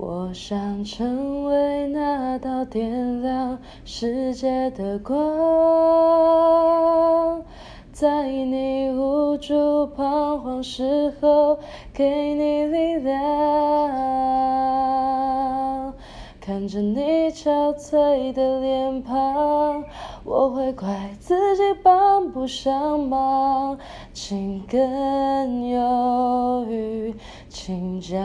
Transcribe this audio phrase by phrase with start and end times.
[0.00, 5.16] 我想成为那道点亮世界的光，
[7.90, 11.58] 在你无助彷徨时候
[11.92, 13.12] 给你力量，
[16.40, 19.82] 看着你憔悴的脸庞，
[20.22, 23.76] 我会怪自己帮不上忙，
[24.12, 27.16] 请更犹豫，
[27.48, 28.16] 请将。